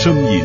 [0.00, 0.42] 声音。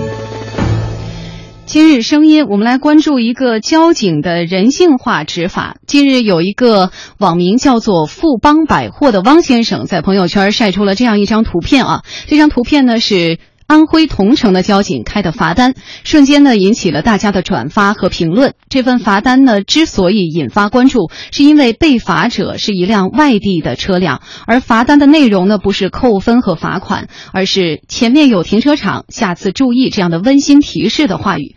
[1.65, 5.77] 今日声音，我们来关注一个交警的人性化执法。
[5.87, 13.39] 近日，有一个网名叫做“富邦百货”的汪先生在朋友圈晒出了这样一张图片啊，这张图片呢是。
[13.67, 15.73] 安徽桐城的交警开的罚单，
[16.03, 18.53] 瞬间呢引起了大家的转发和评论。
[18.69, 31.55] 这份罚单呢之所以引发关注，是因为被罚者是一辆外地的车辆，而罚单的内容呢不是扣分和罚款，而是前面有停车场，下次注意这样的温馨提示的话语。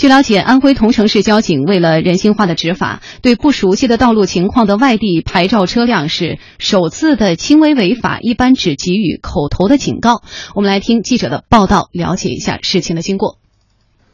[0.00, 10.22] 据了解，安徽桐城市交警为了人性化的执法，对不熟悉的道路情况的外地牌照车辆是首次的轻微违法，一般只给予口头的警告。
[10.54, 11.44] 我们来听记者的。
[11.50, 13.36] 报道，了解一下事情的经过。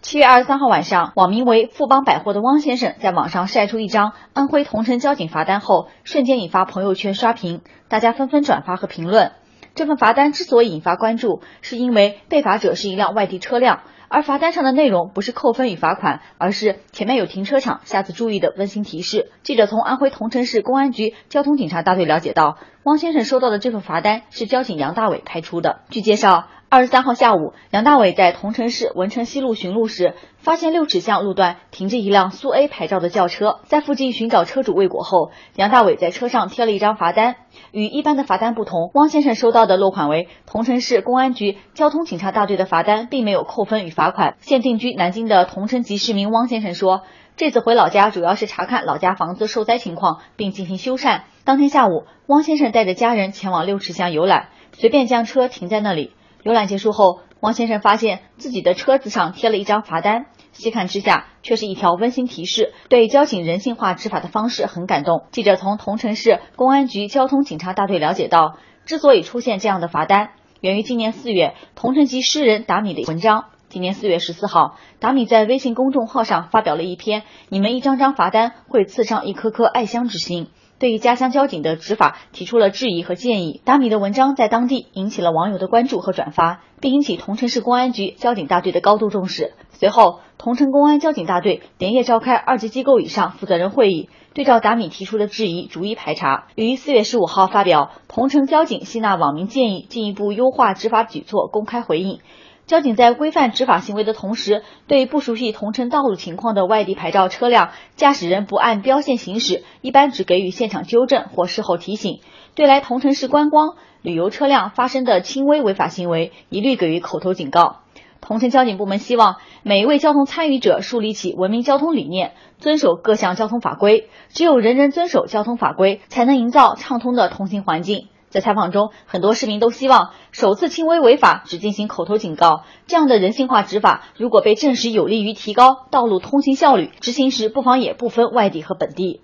[0.03, 9.31] 七月二十三号晚上，网名为“富邦百货”的汪先生在网上晒出一张安徽桐城交警罚单后，瞬间引发朋友圈刷屏，大家纷纷转发和评论。
[9.77, 19.31] 这份罚单之所以引发关注，是因为被罚者是一辆外地车辆，而罚单上的内容不是扣分与罚款，而是前面有停车场，下次注意的温馨提示。
[19.43, 25.81] 记者从安徽桐城市公安局交通警察大队了解到，汪先生收到的这份罚单是交警杨大伟开出的。
[25.91, 26.47] 据介绍。
[26.69, 37.37] 二十三号下午，杨大伟在桐城市文成西路巡路时，发现六尺巷路段停着一辆苏 A 牌照的轿车，在附近寻找车主未果后，杨大伟在车上贴了一张罚单。
[37.70, 44.34] 与一般的罚单不同，汪先生收到的落款为桐城市公安局交通警察大队的罚单，并没有扣分与罚款。
[44.41, 47.03] 现定居南京的桐城籍市民汪先生说，
[47.37, 51.20] 这次回老家主要是查看老家房子受灾情况，并进行修缮。
[51.45, 56.15] 当天下午，汪先生带着家人前往六尺巷游览，随便将车停在那里。
[56.43, 65.27] 游览结束后，汪先生发现自己的车子上贴了一张罚单，细看之下却是一条温馨提示，对交警人性化执法的方式很感动。
[65.31, 68.56] 记者从桐城市公安局交通警察大队了解到，
[68.87, 70.31] 之所以出现这样的罚单，
[70.62, 73.45] 源于今年四月桐城籍诗人达米的文章。
[73.69, 80.49] 今年四月十四号，达米在微信公众号上发表了一篇“你们一张张罚单会刺上一颗颗爱乡之心”。
[80.78, 83.60] 对于家乡交警的执法提出了质疑和建议。
[83.65, 89.54] 达米的文章在当地引起了网友的关注和转发，并引起桐城市公安局交警大队的高度重视。
[89.72, 96.47] 随后，桐城公安交警大队连夜召开二级机构以上负责人会议，对照达米提出的质疑逐一排查。
[96.54, 102.19] 于四月十五号发表《桐城交警吸纳网民建议，进一步优化执法举措公开回应》。
[102.66, 112.19] 交警在规范执法行为的同时，对不熟悉同城道路情况的外地牌照车辆驾驶人不按标线行驶，一般只给予现场纠正或事后提醒；
[112.56, 117.82] 对来同城市观光旅游车辆发生的轻微违法行为，一律给予口头警告。
[118.21, 124.09] 同城交警部门希望每一位交通参与者树立起文明交通理念，遵守各项交通法规。
[124.31, 128.09] 只有人人遵守交通法规，才能营造畅通的通行环境。
[128.36, 139.22] 在采访中，很多市民都希望首次轻微违法只进行口头警告，这样的人性化执法，如果被证实有利于提高道路通行效率，执行时不妨也不分外地和本地。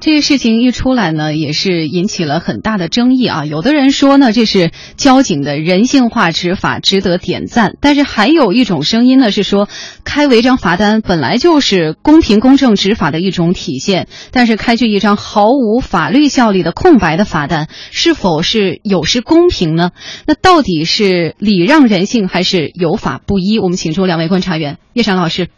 [0.00, 3.44] 这个事情一出来呢，也是引起了很大的争议啊。
[3.44, 7.74] 有的人说呢，这是交警的人性化执法，值得点赞。
[7.82, 9.68] 但是还有一种声音呢，是说
[10.02, 19.90] 开违章罚单本来就是公平公正执法的一种体现，但是开具一张毫无法律效力的空白的罚单，是否是有失公平呢？
[20.26, 23.58] 那到底是礼让人性，还是有法不依？
[23.58, 25.48] 我们请出两位观察员，叶闪老师。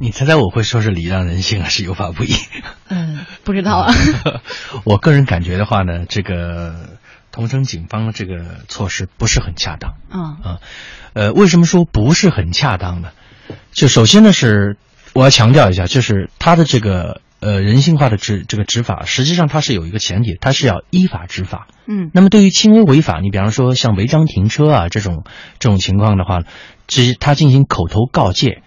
[0.00, 2.32] 你猜猜我会说是礼让人性还是有法不依？
[2.88, 3.92] 嗯，不知道啊。
[4.84, 6.98] 我个人感觉的话呢，这个
[7.32, 9.94] 桐城警方的这个措施不是很恰当。
[10.08, 10.58] 啊啊，
[11.14, 13.10] 呃，为什么说不是很恰当呢？
[13.72, 14.76] 就首先呢是
[15.14, 21.66] 我要强调一下，就是他的这个呃人性化的执这个执法，实际上它是有一个前提，它是要依法执法。
[21.88, 22.12] 嗯。
[22.14, 25.24] 那么对于轻微违法，你比方说像违章停车啊这种
[25.58, 26.42] 这种情况的话，
[26.86, 28.62] 只他进行口头告诫。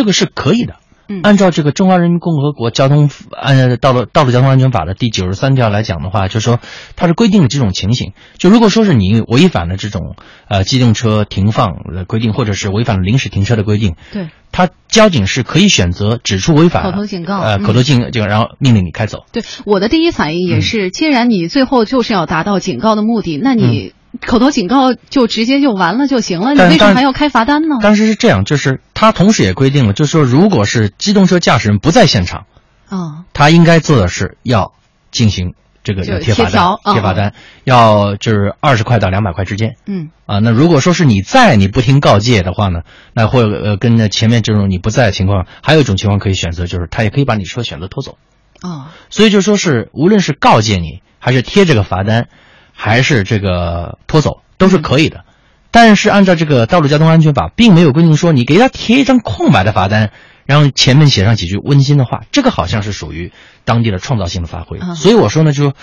[0.00, 0.76] 这个是可以的，
[1.22, 6.58] 按照这个《中华人民共和国交通按道路道路交通安全法》的第九十三条来讲的话，就是说
[6.96, 8.14] 它是规定了这种情形。
[8.38, 10.16] 就如果说是你违反了这种
[10.48, 19.26] 呃机动车停放的规定，或者是违反了临时停车的规定，对，他交警是可以选择指出违反口头警告，呃，口头警警，然后命令你开走。
[19.32, 23.92] 对，我的第一反应也是，既然你最后就是要达到警告的目的，那你。
[24.26, 27.76] 口头警告就直接就完了就行了，你为什么还要开罚单呢？
[27.80, 32.46] 当时是这样，就是他同时也规定了，就是说，如果是机动车驾驶人不在现场，
[32.88, 34.72] 啊，他应该做的是要
[35.12, 35.54] 进行
[35.84, 37.34] 这个贴罚单，贴罚单
[37.64, 39.76] 要就是二十块到两百块之间。
[39.86, 42.80] 嗯啊，那如果说是你在你不听告诫的话呢，
[43.14, 48.18] 那或呃跟那前面这种你不在的情况，还有一种情况可以选择，就是他也可以把你车选择拖走。
[48.60, 52.28] 啊，所以就说是无论是告诫你还是贴这个罚单。
[52.82, 55.26] 还是这个拖走，都是可以的。
[55.70, 60.12] 但是按照这个道路交通安全法，并没有规定说你给他贴一张空白的罚单，
[60.46, 63.32] 然后前面写上几句温馨的话，这个好像是属于
[63.66, 64.78] 当地的创造性的发挥。
[64.94, 65.74] 所以我说呢，就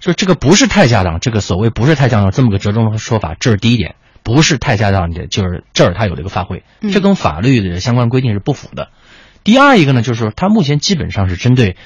[0.00, 3.94] 就这个不是太恰当，这个所谓不是太恰当这么个折中的说法，这是第一点，
[4.24, 8.88] 不是太恰当的，就是这儿他有这个发挥，这跟法律的相关规定是不符的。
[9.44, 11.76] 第二一个呢，就是说他目前基本上是针对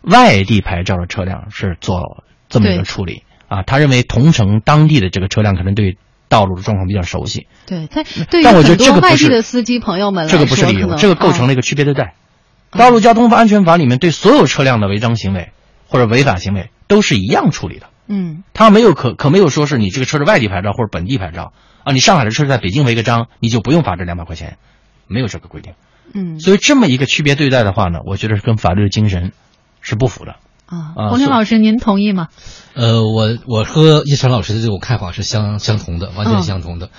[0.00, 5.98] 外地牌照的车辆是做这么一个处理啊，他认为同城当地的这个车辆可能对。
[6.28, 8.02] 道路的状况比较熟悉，对他，
[8.42, 12.14] 但我觉得这个外地的司机朋友们，这个不是理由，这个构成了一个区别对待。
[12.72, 15.52] 道路交通安全法里面对所有车辆的违章行为
[15.86, 17.86] 或者违法行为都是一样处理的。
[18.08, 21.52] 嗯，他没有可可没有说是你这个车是外地牌照或者本地牌照
[21.84, 24.56] 啊，你上海的车在北京违个章，你就不用罚这两百块钱，
[25.06, 25.74] 没有这个规定。
[26.12, 29.30] 嗯，所以这么一个区别对待的话呢，我觉得是跟法律的精神
[29.80, 30.34] 是不符的。
[30.66, 32.26] 啊，洪军老师，您同意吗？
[32.76, 36.90] 呃，我我和叶晨老师的这种看法是相相同的，完全相同的。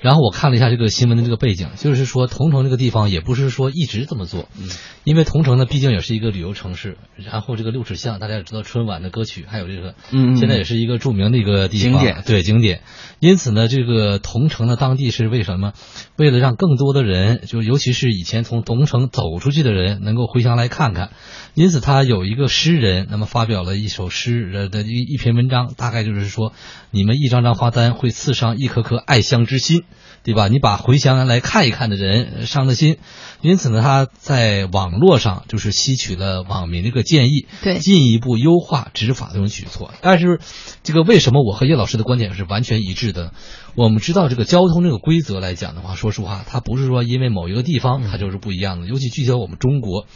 [0.00, 4.68] 然后我看了一下这个新闻的这个背景，就是说桐城这个地方也不是说一直这么做，嗯，
[5.04, 12.80] 因为桐城呢毕竟也是一个旅游城市，然后这个六尺巷大家也知道春晚的歌曲，还有这个，嗯，现在也是一个著名的一个地方，景点，对景点。
[13.20, 15.72] 因此呢，这个桐城的当地是为什么？
[16.16, 21.10] 为了让更多的人，就尤其是以前从桐城走出去的人，能够回乡来看看。
[21.54, 26.52] 因此，他有一个诗人，那么发表了一首诗的一一篇文章，大概就是说，
[26.90, 29.84] 你们一张张花单会刺伤一颗颗爱乡之心。
[30.22, 30.48] 对吧？
[30.48, 32.96] 你把回乡来看一看的人伤了心，
[33.42, 39.94] 因此呢，他在网络上就是吸取了网民的一个建议，对，进一步优化执法这种举措。
[40.00, 40.40] 但是，
[40.82, 43.32] 这个为什么我和叶老师的观点是完全一致的？
[43.76, 50.08] 我们知道这个交通这个规则来讲的话，说实话，它不是说因为某一个地方它就是不一样的，尤其聚焦我们中国。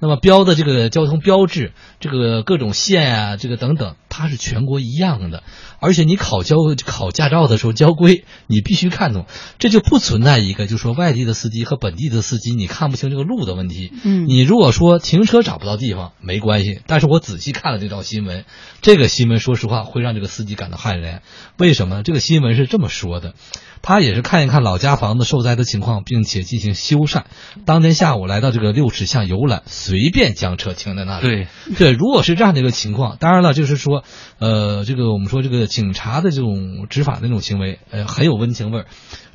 [0.00, 5.44] 那么标的这个交通标志，这个各种线啊，这个等等，它是全国一样的。
[5.80, 9.26] 而且你考交考驾照的时候交规，你必须看懂，
[9.60, 13.92] 这就不存在一个就是说外地的司机和本地的司机你看不清这个路的问题。
[14.04, 18.44] 嗯，你如果说停车找不到地方没关系，但是我仔细看了这条新闻，
[18.82, 21.22] 这个新闻说实话会让这个司机感到汗颜。
[21.58, 22.02] 为什么？
[22.02, 23.34] 这个新闻是这么说的。
[23.82, 27.24] 他也是看一看老家房子受灾的情况，并且进行修缮。
[27.64, 31.26] 当天下午来到这个六尺巷游览，随便将车停在那里。
[31.26, 31.46] 对
[31.76, 34.04] 对，如果是这样的一个情况，当然了，就是说，
[34.38, 38.86] 呃，这个我们说这个警察的这种执法的那种行为，呃，很有温情味儿。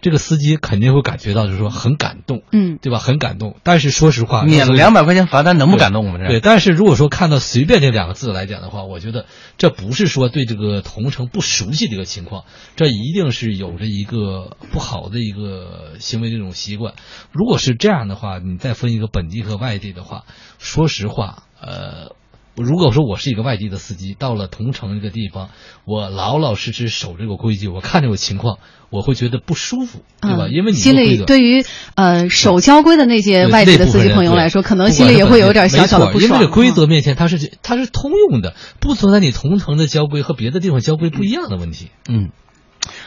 [0.03, 2.99] 这个司机肯定会感觉到，就是说很感动，嗯，对吧？
[2.99, 3.55] 很感动。
[3.63, 6.19] 但是说实话，免了两百块钱罚单，能不感动吗？
[6.27, 6.39] 对。
[6.39, 9.25] 但是如果说看到“随便”这两个字来讲的话，我觉得
[9.57, 12.43] 这不是说对这个同城不熟悉的一个情况，
[12.75, 16.93] 这一定是有着一个不好的一个行为这种习惯。
[17.31, 20.25] 如果是这样的话，你再分一个本地和外地的话，
[20.59, 22.15] 说实话，呃。
[22.55, 25.49] 如果说我是一个外地的司机，到了同城这个地方，
[25.85, 28.59] 我老老实实守这个规矩，我看这个情况，
[28.91, 30.47] 我会觉得不舒服，对吧？
[30.49, 31.65] 因为你心里对于
[31.95, 36.29] 呃守交规的那些外地的司机朋友来说，可能心里也会有点小小的不爽。
[36.29, 41.87] 因为这规则面前，它是它是通用的，不存在你同城的交规和别的地方交规不一样的问题。
[42.07, 42.29] 嗯，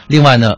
[0.07, 0.55] 另外呢，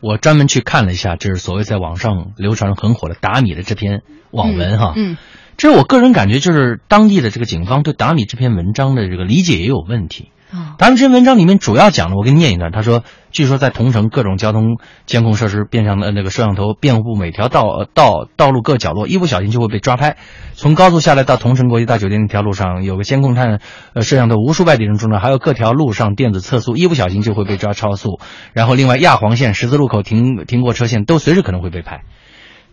[0.00, 4.94] 我专门去看了一下，就是所谓在网上流传很火的达米的这篇网文哈。
[4.96, 5.18] 嗯。
[5.56, 10.30] 这是我个人感觉，就是当地的这个警方对达米这篇文章的这个理解也有问题。
[10.78, 12.70] 达米这篇文章里面主要讲的，我给你念一段。
[12.70, 20.16] 他说，据说在同城各种交通监控设施边上的那个摄像头遍布每条道道道路各角落，一不小心就会被抓拍。
[20.52, 23.60] 从高速下来到同城国际大酒店那条路上，有个监控探
[23.92, 28.20] 呃摄像头，无数外地人中呢，还有各条路上电子测速，一不小心就会被抓超速。
[28.52, 32.02] 然后另外亚黄线、十字路口停停过车线都随时可能会被拍。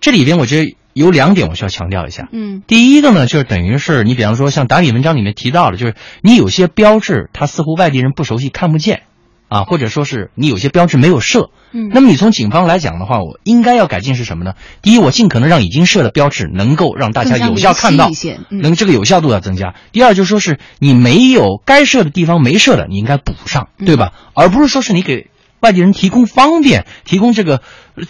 [0.04, 2.28] 这里边我觉得有两点我需要强调一下。
[2.34, 9.04] 嗯，第一个呢，就是等于是你比方说像答米文章里面提到的，就是你有些标志，它似乎外地人不熟悉看不见，
[9.48, 11.52] 啊，或者说是你有些标志没有设。
[11.72, 14.56] 嗯，那么你从警方来讲的话，我应该要改进是什么呢？
[14.82, 18.10] 第一，我尽可能让已经设的标志能够让大家有效看到，
[18.50, 19.76] 能这个有效度要增加。
[19.94, 24.12] 第二，就是说是你没有该设的地方没设的，你应该补上，对吧？
[24.34, 25.28] 而不是说是你给。
[25.64, 27.62] 外地人提供方便，提供这个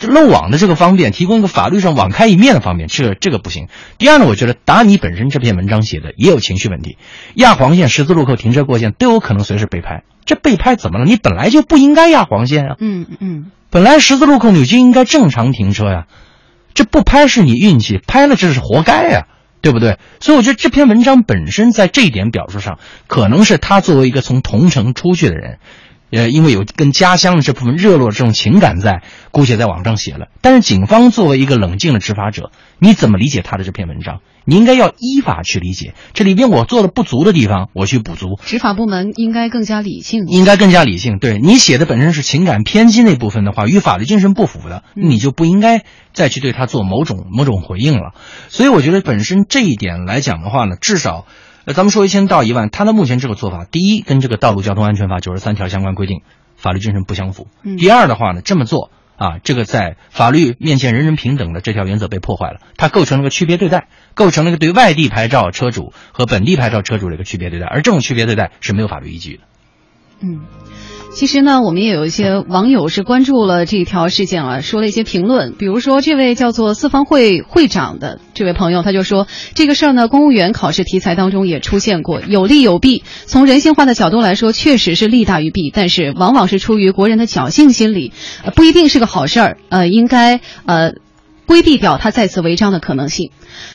[0.02, 3.68] 漏网的这个方便，提供一个法律上网开一面的方便，这个这个不行。
[4.00, 6.98] 第二呢，我觉得达尼本身这篇文章写的也有情绪问题，
[7.36, 10.04] 压黄线、十字路口停车过线都有可能随时被拍。
[10.26, 11.06] 这被拍怎么了？
[11.06, 12.76] 你本来就不应该压黄线啊！
[12.80, 16.08] 嗯嗯，本来十字路口你就应该正常停车呀，
[16.74, 19.28] 这不拍是你运气，拍了这是活该呀，
[19.62, 20.00] 对不对？
[20.22, 25.60] 所以我觉得这篇文章本身在这一点表述上，可能是他作为一个从同城出去的人。
[26.14, 29.02] 呃，因为有跟家乡的这部分热络的这种情感在，
[29.32, 30.28] 姑且在网上写了。
[30.42, 34.20] 但是警方作为一个冷静的执法者，你怎么理解他的这篇文章？
[34.46, 38.38] 你应该要依法去理解，这里边我做的不足的地方，我去补足。
[38.46, 41.18] 执法部门应该更加理性，应该更加理性。
[41.18, 48.12] 对你写的本身是情感偏激那部分的话，与法律精神不符的，你就不应该再去对他做某种某种回应了。
[48.50, 51.26] 所以我觉得本身这一点来讲的话呢，至少，
[51.66, 56.22] 呃，咱们说一千到一万，他的目前这个做法，第一跟这个道路交通安全法九十三条相关规定
[56.56, 57.48] 法律精神不相符。
[57.78, 58.92] 第二的话呢，这么做。
[59.16, 69.44] 啊，这个在法律面前人人平等的这条原则被破坏了，它构成了个区别对待，构成了一个对外地牌照车主和本地牌照车主的一个区别对待，而这种区别对待是没有法律依据的。
[70.20, 70.42] 嗯。
[71.14, 75.54] 其实呢，我们也有一些网友是关注了这条事件啊，说了一些评论。
[75.54, 83.04] 比如说，这位叫做四方会会长的这位朋友，他就说这个事儿呢，公务员考试题材当中也出现过，有利有弊。
[83.26, 88.12] 从人性化的角度来说，确实是利大于弊，但是往往是出于国人的侥幸心理，
[88.44, 89.58] 呃，不一定是个好事儿。
[89.70, 90.94] 呃，应该呃
[91.46, 93.30] 规避掉他再次违章的可能性。